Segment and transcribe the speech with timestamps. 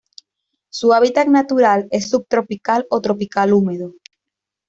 [0.71, 3.93] Su hábitat natural es subtropical o tropical húmedo.